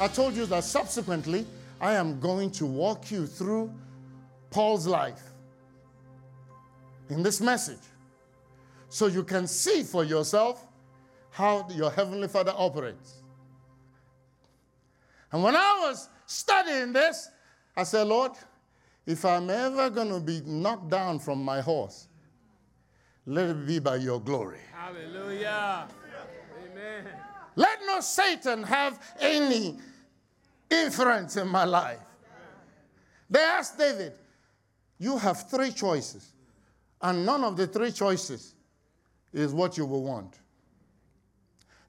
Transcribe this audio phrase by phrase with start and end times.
[0.00, 1.46] I told you that subsequently,
[1.78, 3.70] I am going to walk you through
[4.50, 5.20] Paul's life
[7.10, 7.82] in this message
[8.88, 10.66] so you can see for yourself
[11.30, 13.22] how your Heavenly Father operates.
[15.32, 17.28] And when I was studying this,
[17.76, 18.32] I said, Lord,
[19.04, 22.08] if I'm ever going to be knocked down from my horse,
[23.26, 24.60] let it be by your glory.
[24.72, 25.88] Hallelujah.
[26.72, 27.04] Amen.
[27.54, 29.78] Let no Satan have any
[30.70, 31.98] influence in my life.
[33.28, 34.12] They asked David,
[34.98, 36.32] You have three choices,
[37.02, 38.54] and none of the three choices
[39.32, 40.38] is what you will want.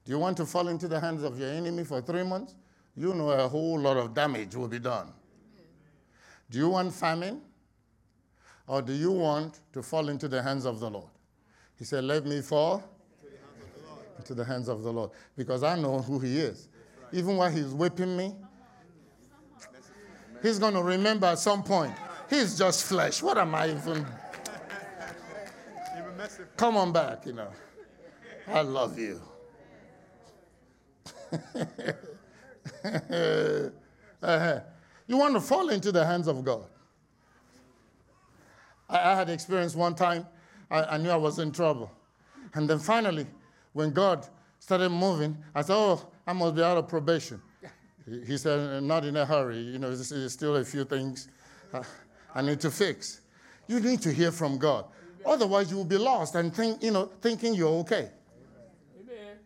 [0.04, 2.54] Do you want to fall into the hands of your enemy for three months?
[2.96, 5.12] You know a whole lot of damage will be done.
[6.50, 7.40] Do you want famine?
[8.66, 11.10] Or do you want to fall into the hands of the Lord?
[11.78, 12.82] He said, Let me fall
[14.18, 16.68] into the hands of the Lord because I know who He is.
[17.12, 18.34] Even while He's whipping me,
[20.42, 21.94] He's going to remember at some point.
[22.28, 23.22] He's just flesh.
[23.22, 24.06] What am I even?
[26.56, 27.48] Come on back, you know.
[28.48, 29.20] I love you.
[34.22, 34.60] uh-huh.
[35.06, 36.64] You want to fall into the hands of God.
[38.88, 40.26] I, I had experience one time,
[40.70, 41.90] I, I, knew I was in trouble.
[42.54, 43.26] And then finally,
[43.72, 44.26] when God
[44.58, 47.40] started moving, I said, Oh, I must be out of probation.
[48.06, 49.58] He, said, Not in a hurry.
[49.58, 51.28] You know, there's, still a few things
[52.34, 53.20] I need to fix.
[53.68, 54.86] You need to hear from God.
[55.24, 58.10] Otherwise, you will be lost and think, you know, thinking you're okay.
[59.00, 59.36] Amen.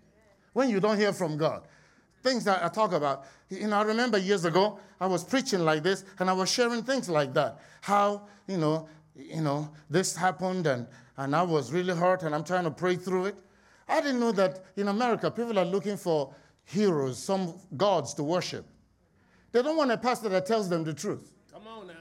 [0.52, 1.62] When you don't hear from God,
[2.22, 3.24] things that I talk about.
[3.50, 6.82] You know, I remember years ago, I was preaching like this and I was sharing
[6.82, 7.58] things like that.
[7.82, 10.86] How, you know, you know, this happened and,
[11.16, 13.36] and I was really hurt and I'm trying to pray through it.
[13.88, 16.34] I didn't know that in America, people are looking for
[16.66, 18.66] heroes, some gods to worship.
[19.52, 21.32] They don't want a pastor that tells them the truth.
[21.52, 21.94] Come on now.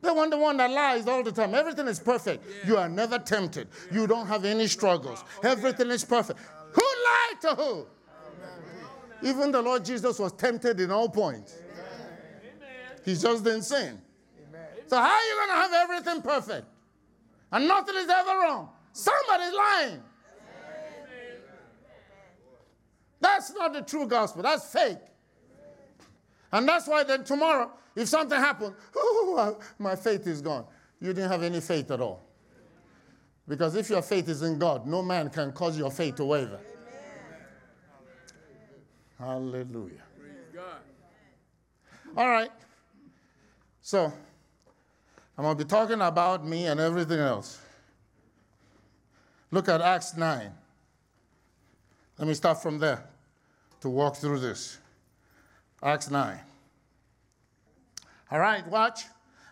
[0.00, 1.54] They want the one that lies all the time.
[1.54, 2.44] Everything is perfect.
[2.48, 2.68] Yeah.
[2.68, 3.68] You are never tempted.
[3.90, 4.00] Yeah.
[4.00, 5.24] You don't have any struggles.
[5.42, 5.94] Oh, Everything yeah.
[5.94, 6.38] is perfect.
[6.72, 7.86] Who lied to who?
[9.22, 11.56] Even the Lord Jesus was tempted in all points.
[11.56, 12.66] Amen.
[13.04, 14.00] He just didn't sin.
[14.48, 14.66] Amen.
[14.86, 16.66] So, how are you going to have everything perfect?
[17.50, 18.68] And nothing is ever wrong.
[18.92, 19.88] Somebody's lying.
[19.88, 20.02] Amen.
[23.26, 24.42] That's not the true gospel.
[24.42, 24.98] That's fake.
[26.52, 30.64] And that's why then tomorrow, if something happens, oh, my faith is gone.
[31.00, 32.22] You didn't have any faith at all.
[33.48, 36.60] Because if your faith is in God, no man can cause your faith to waver.
[39.18, 40.02] Hallelujah.
[42.16, 42.50] All right.
[43.82, 44.12] So,
[45.36, 47.60] I'm going to be talking about me and everything else.
[49.50, 50.52] Look at Acts 9.
[52.18, 53.04] Let me start from there
[53.80, 54.78] to walk through this.
[55.82, 56.38] Acts 9.
[58.30, 59.04] All right, watch.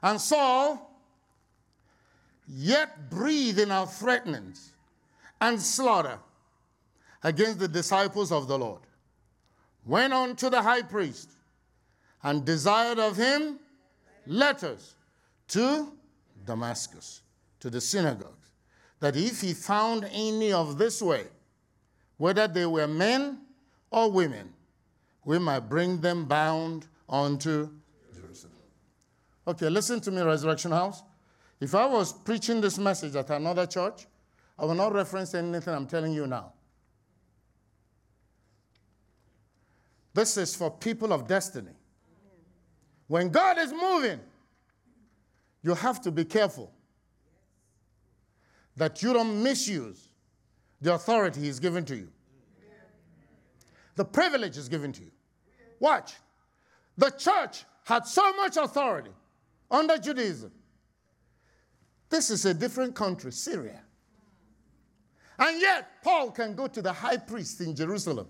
[0.02, 0.90] And Saul,
[2.48, 4.72] yet breathing out threatenings
[5.40, 6.18] and slaughter
[7.22, 8.80] against the disciples of the Lord
[9.86, 11.30] went on to the high priest
[12.22, 13.58] and desired of him
[14.26, 14.94] letters
[15.48, 15.92] to
[16.44, 17.22] Damascus,
[17.60, 18.50] to the synagogues,
[19.00, 21.24] that if he found any of this way,
[22.16, 23.43] whether they were men
[23.94, 24.52] or women,
[25.24, 27.70] we might bring them bound unto
[28.12, 28.52] Jerusalem.
[29.46, 31.02] Okay, listen to me, Resurrection House.
[31.60, 34.06] If I was preaching this message at another church,
[34.58, 36.52] I will not reference anything I'm telling you now.
[40.12, 41.72] This is for people of destiny.
[43.06, 44.18] When God is moving,
[45.62, 46.72] you have to be careful
[48.76, 50.08] that you don't misuse
[50.80, 52.08] the authority He's given to you.
[53.96, 55.10] The privilege is given to you.
[55.80, 56.14] Watch.
[56.96, 59.10] The church had so much authority
[59.70, 60.52] under Judaism.
[62.08, 63.80] This is a different country, Syria.
[65.38, 68.28] And yet, Paul can go to the high priest in Jerusalem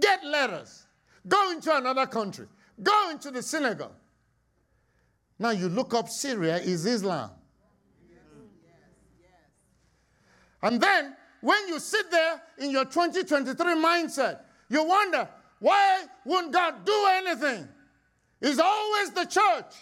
[0.00, 0.86] Get letters.
[1.28, 2.46] Go into another country.
[2.82, 3.94] Go into the synagogue.
[5.38, 7.30] Now you look up Syria is Islam.
[10.62, 16.86] And then when you sit there in your 2023 mindset, you wonder, why wouldn't God
[16.86, 17.68] do anything?
[18.40, 19.74] It's always the church.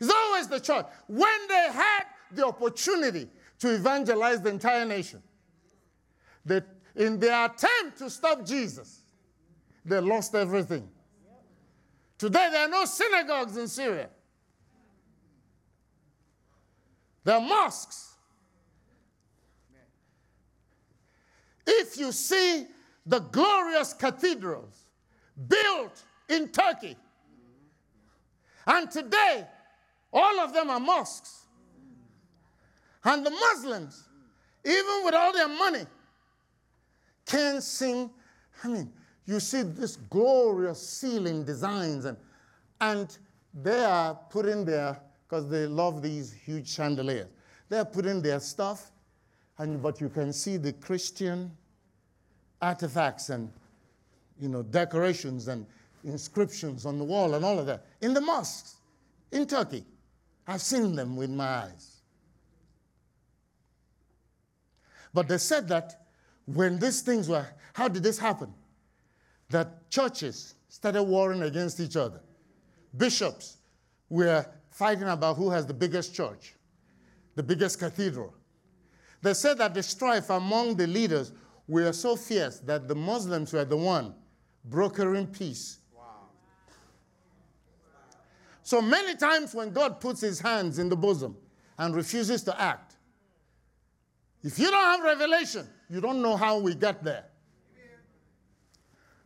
[0.00, 0.86] It's always the church.
[1.06, 2.02] When they had
[2.32, 3.28] the opportunity
[3.60, 5.22] to evangelize the entire nation,
[6.44, 6.62] they,
[6.96, 9.02] in their attempt to stop Jesus,
[9.84, 10.88] they lost everything.
[12.18, 14.08] Today, there are no synagogues in Syria.
[17.22, 18.11] There are mosques.
[21.66, 22.66] If you see
[23.06, 24.88] the glorious cathedrals
[25.48, 26.96] built in Turkey.
[28.66, 29.46] And today,
[30.12, 31.46] all of them are mosques.
[33.04, 34.08] And the Muslims,
[34.64, 35.84] even with all their money,
[37.26, 38.10] can't seem,
[38.62, 38.92] I mean,
[39.26, 42.16] you see this glorious ceiling designs and,
[42.80, 43.16] and
[43.54, 47.28] they are putting their, because they love these huge chandeliers,
[47.68, 48.91] they're putting their stuff,
[49.62, 51.50] and, but you can see the Christian
[52.60, 53.48] artifacts and,
[54.40, 55.64] you know, decorations and
[56.02, 58.74] inscriptions on the wall and all of that in the mosques
[59.30, 59.84] in Turkey.
[60.48, 62.00] I've seen them with my eyes.
[65.14, 66.06] But they said that
[66.46, 68.52] when these things were, how did this happen?
[69.50, 72.20] That churches started warring against each other.
[72.96, 73.58] Bishops
[74.08, 76.54] were fighting about who has the biggest church,
[77.36, 78.34] the biggest cathedral.
[79.22, 81.32] They said that the strife among the leaders
[81.68, 84.14] were so fierce that the Muslims were the one
[84.64, 85.78] brokering peace.
[85.96, 86.02] Wow.
[88.62, 91.36] So many times when God puts his hands in the bosom
[91.78, 92.96] and refuses to act,
[94.42, 97.24] if you don't have revelation, you don't know how we get there.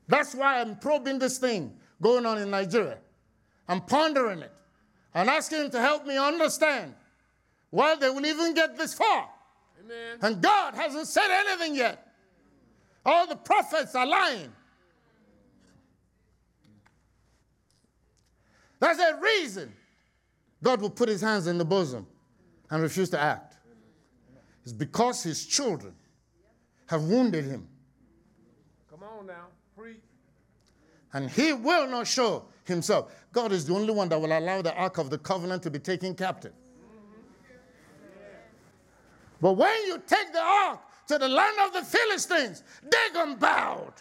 [0.08, 2.98] That's why I'm probing this thing going on in Nigeria.
[3.66, 4.52] I'm pondering it
[5.14, 6.94] and asking Him to help me understand
[7.70, 9.28] why they will even get this far.
[9.86, 10.18] Amen.
[10.22, 12.08] And God hasn't said anything yet.
[13.04, 14.52] All the prophets are lying.
[18.80, 19.72] That's a reason
[20.62, 22.06] God will put his hands in the bosom
[22.70, 23.56] and refuse to act.
[24.64, 25.94] It's because his children
[26.86, 27.68] have wounded him.
[28.90, 29.46] Come on now,
[29.76, 29.96] preach.
[31.12, 33.12] And he will not show himself.
[33.32, 35.78] God is the only one that will allow the Ark of the Covenant to be
[35.78, 36.52] taken captive.
[39.40, 43.92] But when you take the ark to the land of the Philistines, Dagon bowed.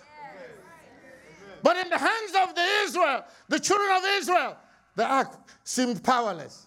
[1.62, 4.58] But in the hands of the Israel, the children of Israel,
[4.96, 5.34] the ark
[5.64, 6.66] seemed powerless.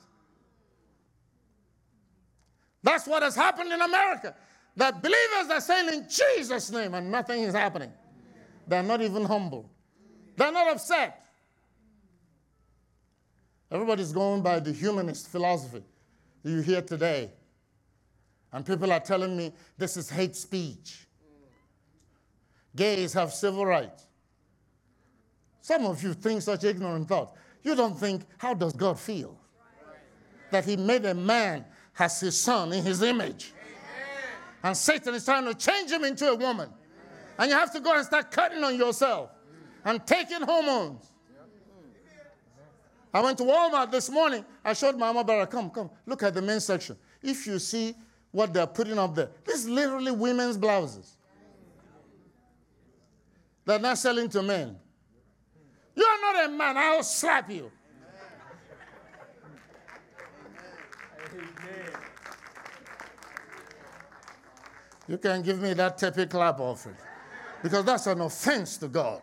[2.83, 4.35] That's what has happened in America.
[4.77, 7.93] That believers are saying in Jesus' name and nothing is happening.
[8.67, 9.71] They're not even humble.
[10.37, 11.25] They're not upset.
[13.71, 15.83] Everybody's going by the humanist philosophy
[16.43, 17.31] you hear today.
[18.53, 21.07] And people are telling me this is hate speech.
[22.75, 24.07] Gays have civil rights.
[25.61, 27.33] Some of you think such ignorant thoughts.
[27.63, 29.39] You don't think, how does God feel?
[30.51, 31.65] That He made a man
[31.99, 33.53] as His son in His image.
[34.63, 36.69] And Satan is trying to change him into a woman.
[37.39, 39.31] And you have to go and start cutting on yourself
[39.85, 41.07] and taking hormones.
[43.15, 44.45] I went to Walmart this morning.
[44.65, 46.97] I showed my mother, come, come, look at the men's section.
[47.23, 47.95] If you see
[48.39, 49.31] what they're putting up there.
[49.45, 51.17] This is literally women's blouses.
[53.65, 54.77] They're not selling to men.
[55.97, 57.73] You are not a man, I'll slap you.
[65.09, 66.95] You can give me that teppy clap offering
[67.61, 69.21] because that's an offense to God.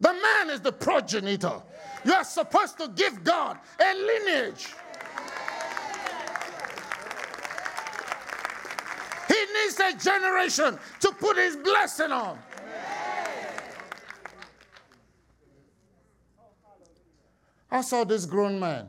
[0.00, 1.62] The man is the progenitor.
[2.04, 4.74] You are supposed to give God a lineage.
[9.62, 12.38] Needs a generation to put his blessing on.
[17.70, 18.88] I saw this grown man.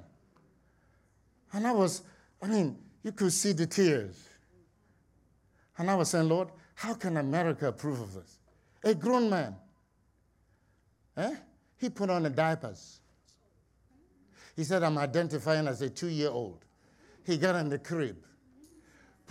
[1.54, 2.02] And I was,
[2.42, 4.28] I mean, you could see the tears.
[5.78, 8.40] And I was saying, Lord, how can America approve of this?
[8.84, 9.56] A grown man.
[11.16, 11.36] Eh?
[11.78, 13.00] He put on the diapers.
[14.56, 16.66] He said, I'm identifying as a two year old.
[17.26, 18.18] He got in the crib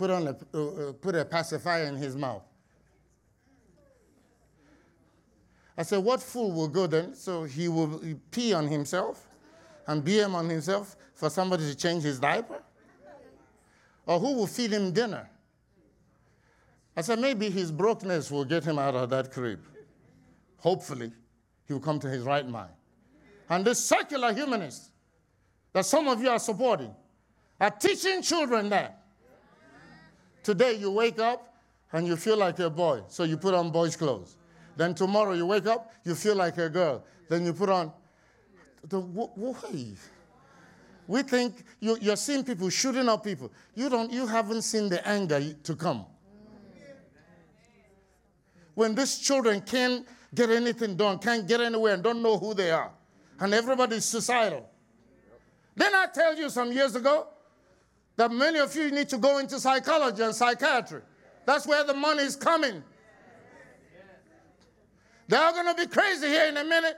[0.03, 2.43] put, on a, uh, uh, put a pacifier in his mouth.
[5.77, 7.15] I said, What fool will go then?
[7.15, 9.25] So he will pee on himself
[9.87, 12.61] and BM on himself for somebody to change his diaper?
[14.05, 15.29] Or who will feed him dinner?
[16.97, 19.61] I said, Maybe his brokenness will get him out of that crib.
[20.57, 21.13] Hopefully,
[21.65, 22.73] he will come to his right mind.
[23.49, 24.91] And this secular humanist
[25.71, 26.93] that some of you are supporting
[27.61, 29.02] are teaching children that
[30.43, 31.55] Today you wake up
[31.93, 34.35] and you feel like a boy, so you put on boy's clothes.
[34.75, 37.03] Then tomorrow you wake up, you feel like a girl.
[37.29, 37.91] Then you put on
[38.87, 39.93] the why?
[41.07, 43.51] We think you, you're seeing people shooting up people.
[43.75, 44.11] You don't.
[44.11, 46.05] You haven't seen the anger to come.
[48.73, 52.71] When these children can't get anything done, can't get anywhere, and don't know who they
[52.71, 52.91] are,
[53.39, 54.67] and everybody's suicidal.
[55.75, 57.27] Then I tell you some years ago,
[58.15, 61.01] that many of you need to go into psychology and psychiatry.
[61.45, 62.83] That's where the money is coming
[65.27, 66.97] They're going to be crazy here in a minute.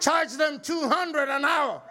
[0.00, 1.82] Charge them 200 an hour.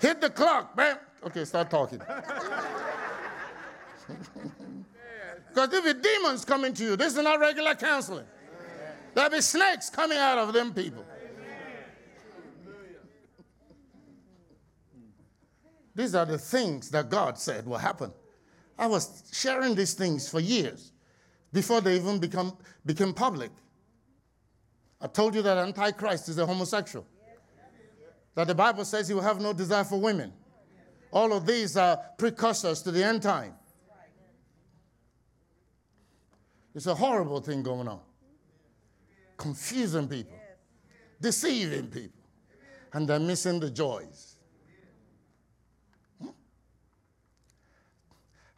[0.00, 0.98] Hit the clock, bam.
[1.24, 2.00] Okay, start talking.
[5.48, 8.26] Because if it demons coming to you, this is not regular counseling.
[9.14, 11.04] There'll be snakes coming out of them people.
[15.94, 18.12] These are the things that God said will happen.
[18.78, 20.92] I was sharing these things for years
[21.52, 23.50] before they even become, became public.
[25.00, 27.06] I told you that Antichrist is a homosexual,
[28.34, 30.32] that the Bible says he will have no desire for women.
[31.12, 33.54] All of these are precursors to the end time.
[36.74, 38.00] It's a horrible thing going on.
[39.36, 40.38] Confusing people,
[41.20, 42.22] deceiving people,
[42.94, 44.31] and they're missing the joys.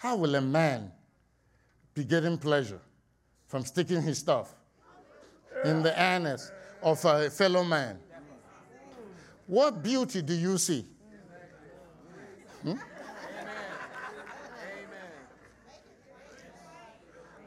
[0.05, 0.93] How will a man
[1.95, 2.79] be getting pleasure
[3.47, 4.55] from sticking his stuff
[5.65, 7.99] in the anus of a fellow man?
[9.47, 10.85] What beauty do you see?
[12.63, 12.75] Hmm?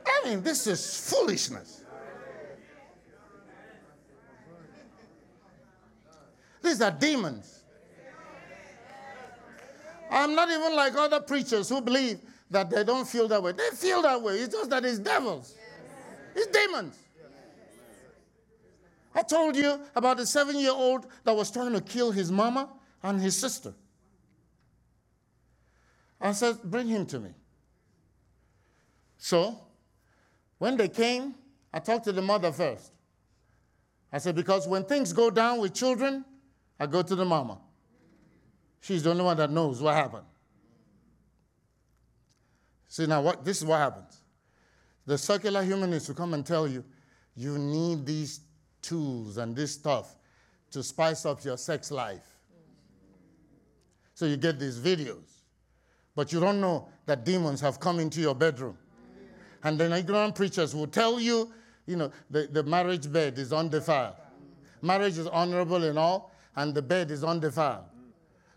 [0.07, 1.83] I mean, this is foolishness.
[6.63, 7.61] These are demons.
[10.09, 13.51] I'm not even like other preachers who believe that they don't feel that way.
[13.51, 14.35] They feel that way.
[14.35, 15.55] It's just that it's devils,
[16.35, 16.97] it's demons.
[19.15, 22.69] I told you about the seven year old that was trying to kill his mama
[23.01, 23.73] and his sister.
[26.21, 27.29] I said, Bring him to me.
[29.17, 29.59] So
[30.59, 31.35] when they came,
[31.73, 32.91] I talked to the mother first.
[34.11, 36.23] I said, because when things go down with children,
[36.79, 37.59] I go to the mama.
[38.79, 40.25] She's the only one that knows what happened.
[42.87, 44.21] See, now what, this is what happens.
[45.05, 46.83] The secular humanists will come and tell you,
[47.35, 48.41] you need these
[48.81, 50.15] tools and this stuff
[50.71, 52.25] to spice up your sex life.
[54.13, 55.29] So you get these videos.
[56.15, 58.77] But you don't know that demons have come into your bedroom
[59.63, 61.51] and then ignorant preachers will tell you,
[61.85, 64.15] you know, the, the marriage bed is undefiled.
[64.81, 67.83] Marriage is honorable and all, and the bed is undefiled.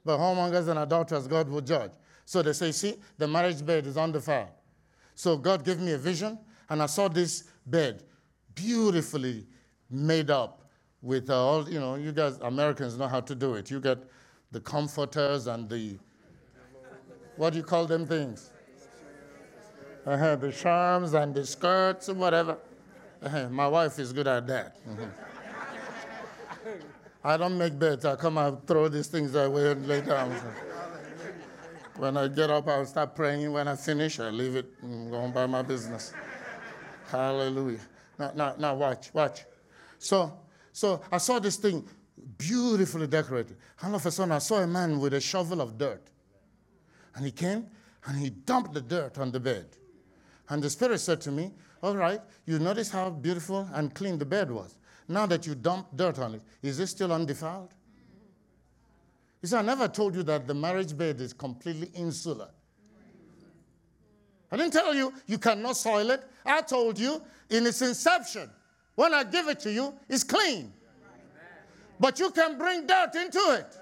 [0.04, 1.92] But whoremongers and adulterers, God will judge.
[2.30, 4.50] So they say, see, the marriage bed is undefiled.
[5.16, 8.04] So God gave me a vision, and I saw this bed
[8.54, 9.48] beautifully
[9.90, 10.62] made up
[11.02, 13.68] with uh, all, you know, you guys, Americans know how to do it.
[13.68, 13.98] You get
[14.52, 15.98] the comforters and the,
[17.34, 18.50] what do you call them things?
[20.06, 22.58] uh-huh, the charms and the skirts and whatever.
[23.24, 24.76] Uh-huh, my wife is good at that.
[24.88, 25.02] Mm-hmm.
[27.24, 28.04] I don't make beds.
[28.04, 30.40] I come and throw these things away and down.
[32.00, 33.52] When I get up, I'll start praying.
[33.52, 36.14] When I finish, I leave it and go on by my business.
[37.10, 37.80] Hallelujah.
[38.18, 39.44] Now, now, now watch, watch.
[39.98, 40.32] So,
[40.72, 41.86] so I saw this thing
[42.38, 43.58] beautifully decorated.
[43.82, 46.10] All of a sudden, I saw a man with a shovel of dirt.
[47.16, 47.66] And he came
[48.06, 49.66] and he dumped the dirt on the bed.
[50.48, 51.52] And the Spirit said to me,
[51.82, 54.78] All right, you notice how beautiful and clean the bed was.
[55.06, 57.74] Now that you dumped dirt on it, is it still undefiled?
[59.40, 62.50] He said, I never told you that the marriage bed is completely insular.
[64.52, 66.22] I didn't tell you you cannot soil it.
[66.44, 68.50] I told you in its inception,
[68.96, 70.72] when I give it to you, it's clean.
[71.98, 73.76] But you can bring dirt into it.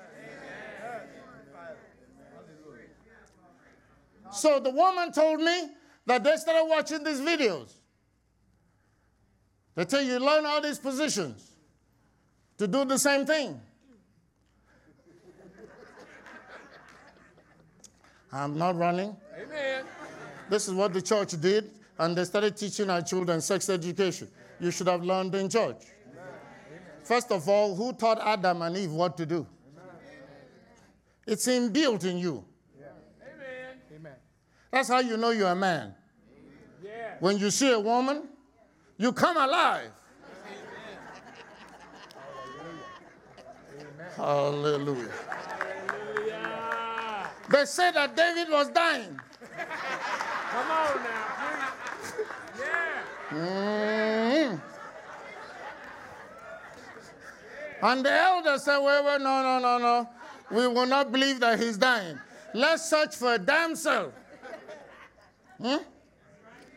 [4.31, 5.71] So the woman told me
[6.07, 7.73] that they started watching these videos.
[9.75, 11.53] They tell you learn all these positions
[12.59, 13.61] to do the same thing.
[18.33, 19.17] I'm not running.
[19.41, 19.85] Amen.
[20.51, 24.29] This is what the church did, and they started teaching our children sex education.
[24.61, 25.83] You should have learned in church.
[27.05, 29.47] First of all, who taught Adam and Eve what to do?
[31.27, 32.45] It's inbuilt in you.
[34.71, 35.95] That's how you know you're a man.
[36.83, 37.15] Yeah.
[37.21, 38.29] When you see a woman,
[38.99, 39.91] you come alive.
[44.17, 45.09] Hallelujah.
[45.09, 45.58] Hallelujah.
[47.51, 49.19] They said that David was dying.
[50.51, 52.13] Come on now, please.
[52.59, 53.03] Yeah.
[53.31, 54.57] Mm-hmm.
[57.81, 60.09] And the elders said, wait, wait, no, no, no, no.
[60.51, 62.19] We will not believe that he's dying.
[62.55, 64.13] Let's search for a damsel
[65.61, 65.77] Hmm?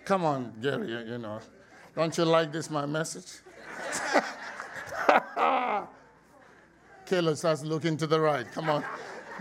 [0.05, 1.39] Come on, Gary, you, know.
[1.95, 3.39] Don't you like this, my message?
[7.05, 8.51] Caleb starts looking to the right.
[8.51, 8.83] Come on.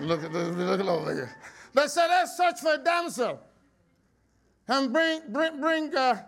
[0.00, 1.36] Look, at look over here.
[1.74, 3.40] They said, let's search for a damsel
[4.68, 6.22] and bring, bring, bring, uh,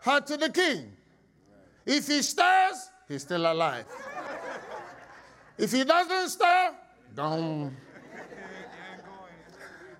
[0.00, 0.92] her to the king.
[1.84, 3.84] If he stirs, he's still alive.
[5.56, 6.74] If he doesn't stir,
[7.14, 7.76] gone.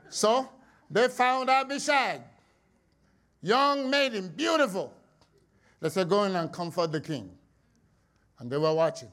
[0.08, 0.48] So
[0.90, 2.22] they found Abishag,
[3.42, 4.92] young maiden, beautiful.
[5.80, 7.30] They said, Go in and comfort the king.
[8.38, 9.10] And they were watching.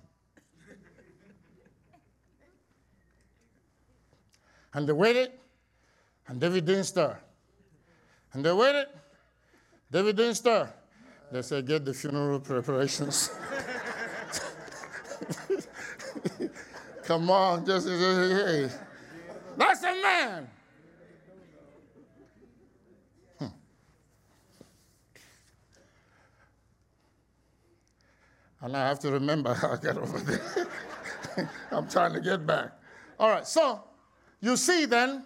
[4.76, 5.32] And they waited,
[6.28, 7.18] and David didn't stir.
[8.34, 8.88] And they waited,
[9.90, 10.70] David didn't stir.
[11.32, 13.32] They said, Get the funeral preparations.
[17.04, 18.70] Come on, just, just hey.
[19.56, 20.50] That's a man.
[23.40, 23.46] Hmm.
[28.60, 30.68] And I have to remember how I got over there.
[31.72, 32.74] I'm trying to get back.
[33.18, 33.82] All right, so
[34.46, 35.24] you see then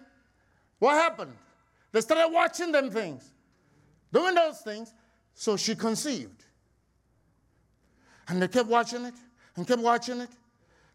[0.78, 1.36] what happened?
[1.92, 3.30] They started watching them things,
[4.12, 4.94] doing those things,
[5.34, 6.44] so she conceived.
[8.28, 9.14] And they kept watching it
[9.56, 10.30] and kept watching it.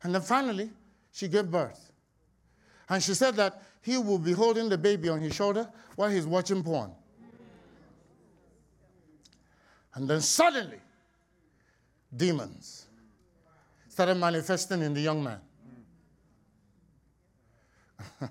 [0.04, 0.72] And then finally,
[1.12, 1.92] she gave birth.
[2.90, 6.26] And she said that he will be holding the baby on his shoulder while he's
[6.26, 6.92] watching porn.
[9.94, 10.80] And then suddenly,
[12.16, 12.88] demons
[13.88, 15.40] started manifesting in the young man.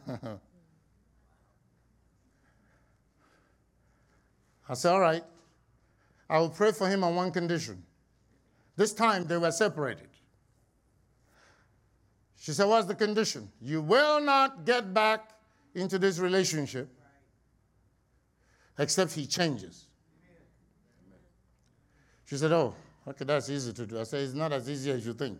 [4.69, 5.25] I said, All right,
[6.29, 7.83] I will pray for him on one condition.
[8.77, 10.09] This time they were separated.
[12.37, 13.51] She said, What's the condition?
[13.61, 15.31] You will not get back
[15.75, 16.89] into this relationship
[18.79, 19.87] except he changes.
[22.27, 22.75] She said, Oh,
[23.07, 24.01] okay, that's easy to do.
[24.01, 25.39] I said, It's not as easy as you think.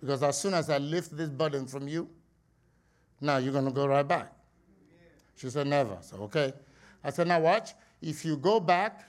[0.00, 2.08] Because as soon as I lift this burden from you,
[3.20, 4.32] now you're going to go right back.
[5.36, 5.98] She said, Never.
[6.00, 6.52] So, okay.
[7.02, 7.70] I said, Now watch.
[8.00, 9.08] If you go back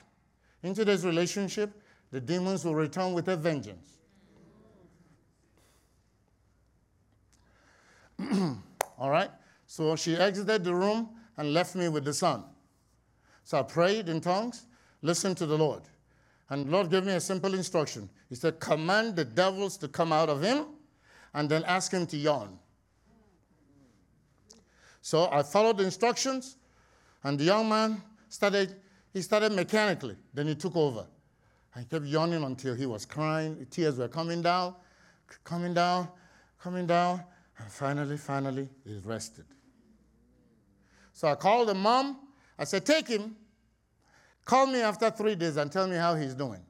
[0.63, 3.97] into this relationship, the demons will return with a vengeance.
[8.97, 9.31] All right?
[9.65, 12.43] So she exited the room and left me with the son.
[13.43, 14.65] So I prayed in tongues,
[15.01, 15.83] listened to the Lord.
[16.49, 18.09] And the Lord gave me a simple instruction.
[18.29, 20.65] He said, Command the devils to come out of him
[21.33, 22.57] and then ask him to yawn.
[25.05, 26.57] So I followed the instructions,
[27.23, 28.75] and the young man started,
[29.13, 30.15] he started mechanically.
[30.33, 31.05] Then he took over.
[31.75, 33.67] I kept yawning until he was crying.
[33.69, 34.73] Tears were coming down,
[35.43, 36.07] coming down,
[36.59, 37.23] coming down.
[37.59, 39.45] And finally, finally, he rested.
[41.13, 42.17] So I called the mom.
[42.57, 43.35] I said, Take him.
[44.43, 46.61] Call me after three days and tell me how he's doing.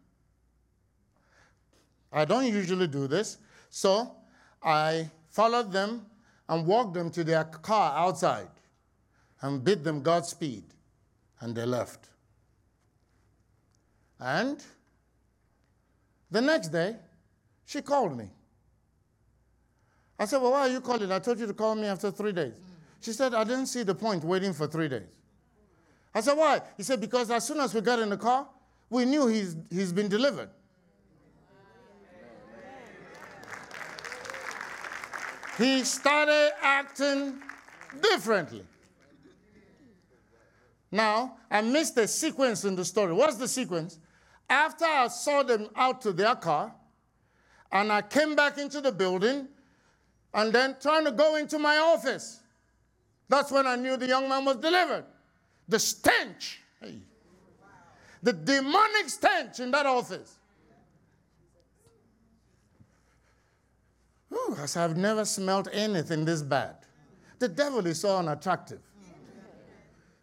[2.12, 3.38] I don't usually do this.
[3.70, 4.12] So
[4.62, 6.06] I followed them
[6.48, 8.50] and walked them to their car outside
[9.42, 10.64] and bid them Godspeed.
[11.42, 12.10] And they left.
[14.20, 14.64] And
[16.32, 16.96] the next day,
[17.66, 18.30] she called me.
[20.18, 21.12] I said, Well, why are you calling?
[21.12, 22.54] I told you to call me after three days.
[23.02, 25.14] She said, I didn't see the point waiting for three days.
[26.14, 26.62] I said, Why?
[26.78, 28.48] He said, Because as soon as we got in the car,
[28.90, 30.50] we knew he's, he's been delivered.
[35.58, 37.42] He started acting
[38.02, 38.66] differently.
[40.92, 43.14] Now, I missed a sequence in the story.
[43.14, 44.00] What's the sequence?
[44.50, 46.74] After I saw them out to their car,
[47.72, 49.48] and I came back into the building,
[50.34, 52.42] and then trying to go into my office,
[53.28, 55.06] that's when I knew the young man was delivered.
[55.68, 57.00] The stench, hey,
[58.22, 60.38] the demonic stench in that office.
[64.36, 66.78] Ooh, I I've never smelled anything this bad.
[67.40, 68.82] The devil is so unattractive.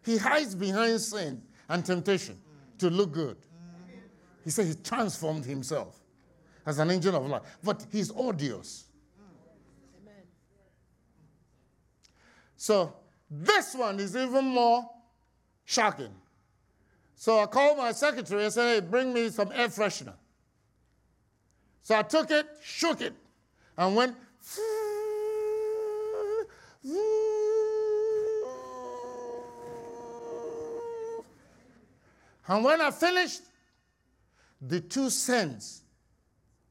[0.03, 2.39] He hides behind sin and temptation
[2.79, 3.37] to look good.
[4.43, 5.99] He said he transformed himself
[6.65, 8.85] as an angel of light, but he's odious.
[12.57, 12.93] So
[13.29, 14.89] this one is even more
[15.65, 16.13] shocking.
[17.15, 20.15] So I called my secretary and said, hey, bring me some air freshener.
[21.81, 23.13] So I took it, shook it,
[23.77, 24.15] and went.
[32.45, 33.41] And when I finished,
[34.61, 35.81] the two scents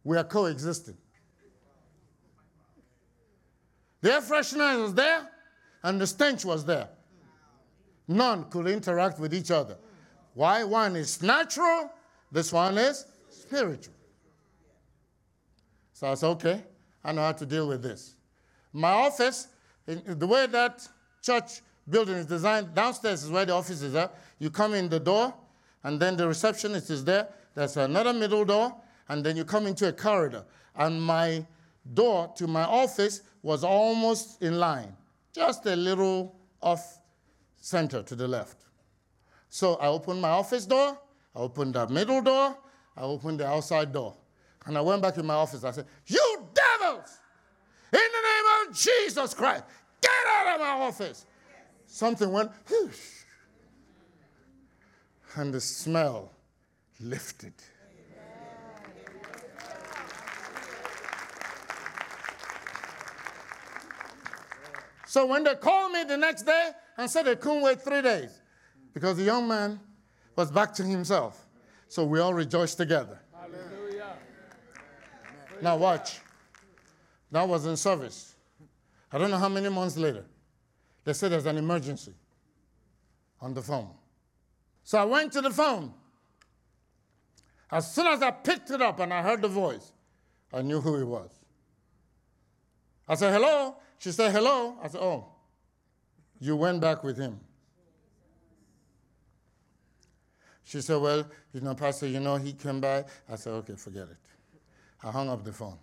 [0.04, 0.96] were coexisting.
[4.02, 5.28] The air freshener was there,
[5.82, 6.88] and the stench was there.
[8.08, 9.76] None could interact with each other.
[10.34, 10.64] Why?
[10.64, 11.90] One is natural,
[12.30, 13.94] this one is spiritual.
[15.92, 16.64] So I said, okay,
[17.04, 18.14] I know how to deal with this.
[18.72, 19.48] My office,
[19.86, 20.86] the way that
[21.22, 24.14] church building is designed, downstairs is where the office is at.
[24.38, 25.34] You come in the door,
[25.84, 27.28] and then the receptionist is there.
[27.54, 28.74] There's another middle door,
[29.08, 30.44] and then you come into a corridor.
[30.76, 31.44] And my
[31.92, 34.96] door to my office was almost in line,
[35.32, 36.98] just a little off
[37.60, 38.64] center to the left.
[39.50, 40.96] So I opened my office door,
[41.34, 42.56] I opened the middle door,
[42.96, 44.16] I opened the outside door.
[44.66, 45.64] And I went back in my office.
[45.64, 47.18] I said, You devils!
[47.92, 49.64] In the name of Jesus Christ,
[50.00, 51.26] get out of my office.
[51.86, 53.24] Something went, whoosh,
[55.36, 56.32] and the smell
[57.00, 57.54] lifted.
[65.06, 68.40] So when they called me the next day and said they couldn't wait three days
[68.94, 69.78] because the young man
[70.36, 71.46] was back to himself.
[71.88, 73.20] So we all rejoiced together.
[73.38, 74.14] Hallelujah.
[75.60, 76.20] Now watch.
[77.30, 78.34] That was in service.
[79.12, 80.24] I don't know how many months later.
[81.04, 82.14] They said there's an emergency
[83.40, 83.90] on the phone.
[84.84, 85.92] So I went to the phone.
[87.70, 89.92] As soon as I picked it up and I heard the voice,
[90.52, 91.30] I knew who it was.
[93.08, 93.76] I said, hello.
[93.98, 94.76] She said, hello.
[94.82, 95.26] I said, oh,
[96.38, 97.40] you went back with him.
[100.64, 103.04] She said, well, you know, Pastor, you know, he came by.
[103.28, 104.16] I said, okay, forget it.
[105.02, 105.78] I hung up the phone.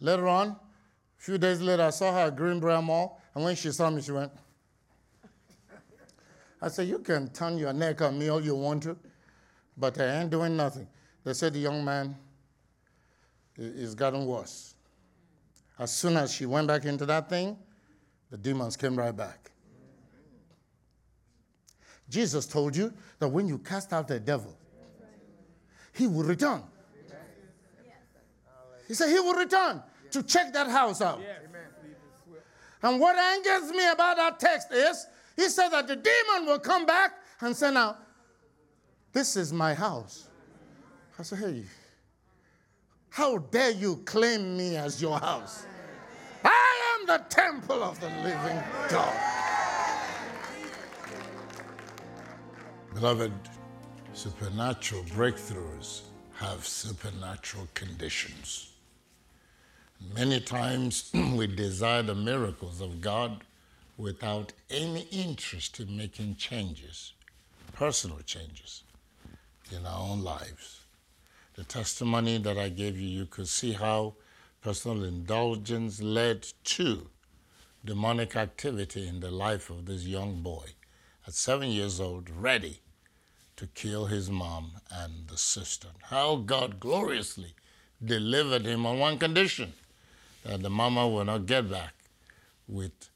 [0.00, 0.56] Later on,
[1.20, 4.00] a few days later, I saw her at Greenbrier Mall, and when she saw me,
[4.00, 4.32] she went.
[6.62, 8.96] I said, You can turn your neck on me all you want to,
[9.76, 10.88] but I ain't doing nothing.
[11.22, 12.16] They said the young man
[13.56, 14.74] is gotten worse.
[15.78, 17.58] As soon as she went back into that thing,
[18.30, 19.50] the demons came right back.
[22.08, 24.56] Jesus told you that when you cast out the devil,
[25.92, 26.62] he will return.
[28.88, 31.20] He said he will return to check that house out.
[32.82, 36.86] And what angers me about that text is he said that the demon will come
[36.86, 37.96] back and say, Now,
[39.12, 40.28] this is my house.
[41.18, 41.64] I said, Hey,
[43.10, 45.66] how dare you claim me as your house?
[46.44, 49.14] I am the temple of the living God.
[52.94, 53.32] Beloved,
[54.12, 56.02] supernatural breakthroughs
[56.34, 58.69] have supernatural conditions.
[60.14, 63.44] Many times we desire the miracles of God
[63.96, 67.12] without any interest in making changes,
[67.72, 68.82] personal changes
[69.70, 70.80] in our own lives.
[71.54, 74.14] The testimony that I gave you, you could see how
[74.62, 77.08] personal indulgence led to
[77.84, 80.66] demonic activity in the life of this young boy
[81.26, 82.80] at seven years old, ready
[83.56, 85.88] to kill his mom and the sister.
[86.04, 87.54] How God gloriously
[88.04, 89.74] delivered him on one condition
[90.44, 91.94] that the mama will not get back
[92.66, 93.10] with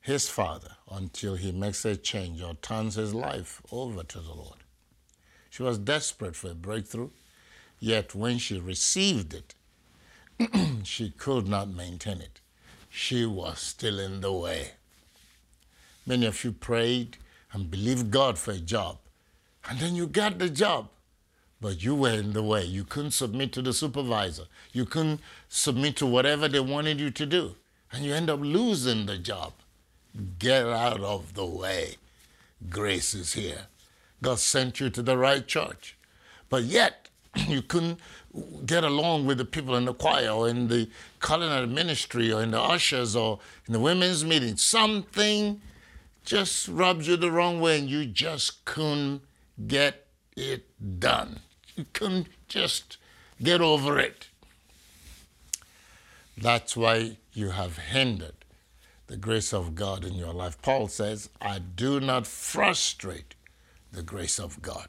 [0.00, 4.58] his father until he makes a change or turns his life over to the Lord.
[5.50, 7.10] She was desperate for a breakthrough,
[7.78, 9.54] yet when she received it,
[10.84, 12.40] she could not maintain it.
[12.90, 14.70] She was still in the way.
[16.06, 17.18] Many of you prayed
[17.52, 18.98] and believed God for a job,
[19.68, 20.88] and then you got the job,
[21.60, 22.64] but you were in the way.
[22.64, 27.26] You couldn't submit to the supervisor, you couldn't submit to whatever they wanted you to
[27.26, 27.54] do,
[27.92, 29.52] and you end up losing the job.
[30.38, 31.96] Get out of the way.
[32.68, 33.66] Grace is here.
[34.22, 35.96] God sent you to the right church,
[36.48, 37.08] but yet
[37.48, 38.00] you couldn't
[38.66, 40.88] get along with the people in the choir or in the
[41.22, 44.56] culinary ministry or in the ushers or in the women's meeting.
[44.56, 45.60] Something
[46.24, 49.22] just rubs you the wrong way and you just couldn't
[49.66, 50.66] get it
[51.00, 51.40] done.
[51.78, 52.96] You couldn't just
[53.40, 54.26] get over it.
[56.36, 58.34] That's why you have hindered
[59.06, 60.60] the grace of God in your life.
[60.60, 63.36] Paul says, I do not frustrate
[63.92, 64.88] the grace of God.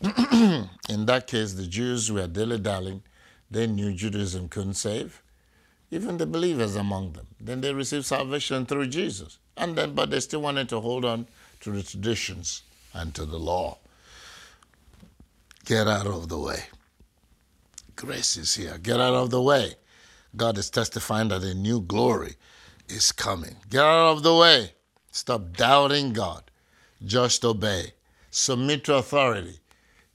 [0.88, 3.02] in that case, the Jews were dilly dallying.
[3.50, 5.20] They knew Judaism couldn't save,
[5.90, 7.26] even the believers among them.
[7.38, 9.38] Then they received salvation through Jesus.
[9.58, 11.26] And then, but they still wanted to hold on
[11.60, 12.62] to the traditions
[12.94, 13.76] and to the law.
[15.72, 16.64] Get out of the way.
[17.96, 18.76] Grace is here.
[18.76, 19.76] Get out of the way.
[20.36, 22.34] God is testifying that a new glory
[22.90, 23.56] is coming.
[23.70, 24.72] Get out of the way.
[25.12, 26.42] Stop doubting God.
[27.02, 27.94] Just obey.
[28.30, 29.60] Submit to authority.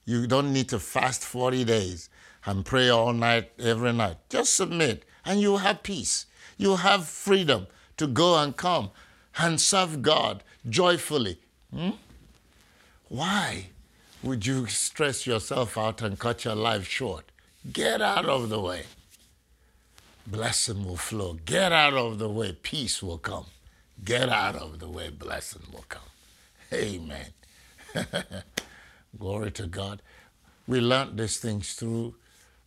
[0.05, 2.11] You don't need to fast 40 days
[2.45, 4.17] and pray all night, every night.
[4.29, 6.27] Just submit, and you have peace.
[6.57, 7.65] You have freedom
[7.97, 8.91] to go and come
[9.39, 11.39] and serve God joyfully.
[11.73, 11.97] Hmm?
[13.07, 13.69] Why
[14.23, 17.25] would you stress yourself out and cut your life short?
[17.71, 18.83] Get out of the way.
[20.25, 21.37] Blessing will flow.
[21.45, 22.57] Get out of the way.
[22.61, 23.45] Peace will come.
[24.03, 25.09] Get out of the way.
[25.09, 26.01] Blessing will come.
[26.73, 27.27] Amen.
[29.17, 30.01] Glory to God.
[30.67, 32.15] We learned these things through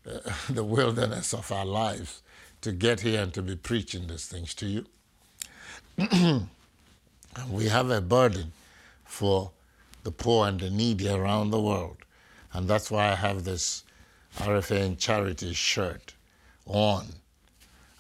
[0.07, 0.19] uh,
[0.51, 2.23] the wilderness of our lives
[2.63, 4.87] to get here and to be preaching these things to you.
[7.51, 8.53] we have a burden
[9.05, 9.51] for
[10.03, 11.99] the poor and the needy around the world.
[12.53, 13.85] And that's why I have this
[14.39, 16.15] RFN charity shirt
[16.67, 17.07] on.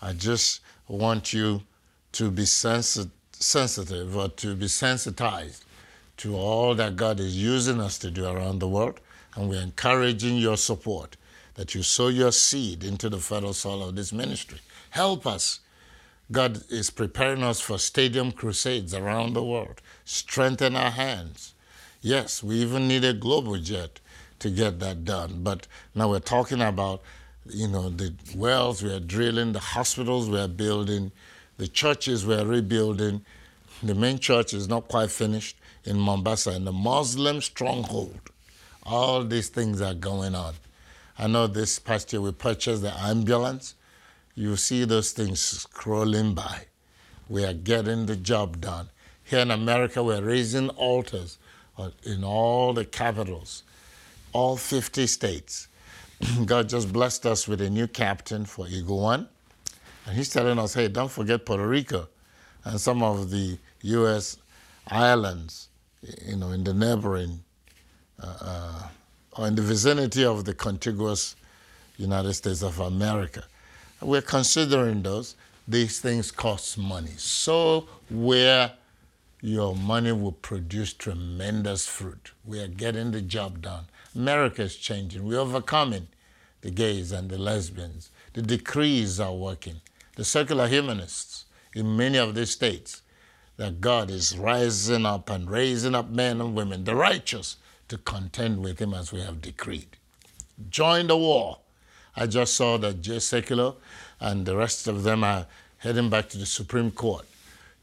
[0.02, 1.62] I just want you
[2.12, 5.64] to be sensi- sensitive or to be sensitized
[6.18, 9.00] to all that God is using us to do around the world.
[9.34, 11.16] And we're encouraging your support
[11.54, 14.58] that you sow your seed into the fertile soil of this ministry.
[14.90, 15.60] Help us.
[16.32, 19.80] God is preparing us for stadium crusades around the world.
[20.04, 21.54] Strengthen our hands.
[22.02, 24.00] Yes, we even need a global jet
[24.38, 25.40] to get that done.
[25.42, 27.02] But now we're talking about,
[27.46, 31.12] you know, the wells we are drilling, the hospitals we are building,
[31.58, 33.24] the churches we are rebuilding.
[33.82, 38.30] The main church is not quite finished in Mombasa, in the Muslim stronghold.
[38.82, 40.54] All these things are going on.
[41.18, 43.74] I know this past year we purchased the ambulance.
[44.34, 46.62] You see those things scrolling by.
[47.28, 48.88] We are getting the job done.
[49.22, 51.36] Here in America, we're raising altars
[51.80, 53.62] uh, in all the capitals
[54.32, 55.68] all 50 states.
[56.44, 59.28] God just blessed us with a new captain for Eagle One.
[60.06, 62.08] And he's telling us, hey, don't forget Puerto Rico
[62.64, 64.36] and some of the U.S.
[64.88, 65.68] islands,
[66.26, 67.42] you know, in the neighboring
[68.22, 68.88] uh, uh,
[69.36, 71.36] or in the vicinity of the contiguous
[71.96, 73.44] United States of America.
[74.00, 75.36] We're considering those.
[75.68, 77.12] These things cost money.
[77.16, 78.72] So where
[79.40, 82.32] your money will produce tremendous fruit.
[82.44, 83.84] We are getting the job done.
[84.14, 85.24] America is changing.
[85.24, 86.08] We're overcoming
[86.60, 88.10] the gays and the lesbians.
[88.34, 89.80] The decrees are working.
[90.16, 93.02] The secular humanists in many of these states,
[93.56, 97.56] that God is rising up and raising up men and women, the righteous,
[97.88, 99.96] to contend with him as we have decreed.
[100.68, 101.58] Join the war.
[102.16, 103.76] I just saw that Jay Sekulow
[104.18, 105.46] and the rest of them are
[105.78, 107.26] heading back to the Supreme Court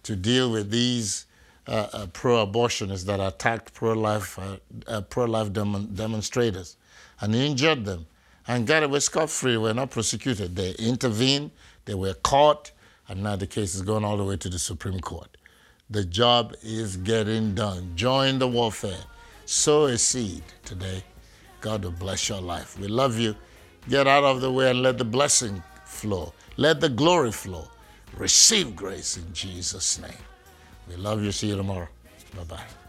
[0.03, 1.25] to deal with these
[1.67, 6.77] uh, uh, pro-abortionists that attacked pro-life uh, uh, pro-life dem- demonstrators
[7.19, 8.05] and injured them
[8.47, 9.57] and got away scot-free.
[9.57, 10.55] Were not prosecuted.
[10.55, 11.51] They intervened.
[11.85, 12.71] They were caught,
[13.07, 15.37] and now the case is going all the way to the Supreme Court.
[15.89, 17.93] The job is getting done.
[17.95, 19.03] Join the warfare.
[19.45, 21.03] Sow a seed today.
[21.61, 22.77] God will bless your life.
[22.77, 23.35] We love you.
[23.89, 26.33] Get out of the way and let the blessing flow.
[26.57, 27.69] Let the glory flow.
[28.17, 30.26] Receive grace in Jesus' name.
[30.89, 31.31] We love you.
[31.31, 31.87] See you tomorrow.
[32.35, 32.86] Bye bye.